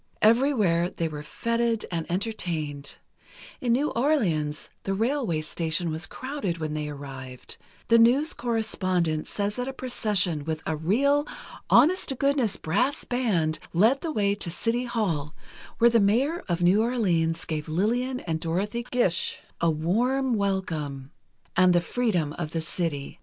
[0.23, 2.97] Everywhere they were fêted and entertained;
[3.59, 9.57] in New Orleans the railway station was crowded when they arrived; the news correspondent says
[9.57, 11.27] that a procession with a "real,
[11.69, 15.35] honest to goodness brass band led the way to the City Hall,
[15.77, 21.11] where the Mayor of New Orleans gave Lillian and Dorothy Gish a warm welcome
[21.55, 23.19] and the freedom of the city."